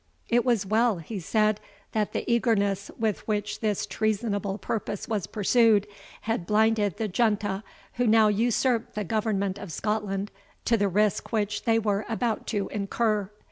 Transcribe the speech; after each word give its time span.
It 0.29 0.43
was 0.43 0.65
well," 0.65 0.97
he 0.97 1.19
said, 1.19 1.59
"that 1.91 2.11
the 2.11 2.23
eagerness 2.27 2.89
with 2.97 3.19
which 3.27 3.59
this 3.59 3.85
treasonable 3.85 4.57
purpose 4.57 5.07
was 5.07 5.27
pursued, 5.27 5.85
had 6.21 6.47
blinded 6.47 6.97
the 6.97 7.07
junta 7.07 7.63
who 7.93 8.07
now 8.07 8.27
usurped 8.27 8.95
the 8.95 9.03
government 9.03 9.59
of 9.59 9.71
Scotland 9.71 10.31
to 10.65 10.75
the 10.75 10.89
risk 10.89 11.31
which 11.31 11.65
they 11.65 11.77
were 11.77 12.03
about 12.09 12.47
to 12.47 12.67
incur. 12.69 13.29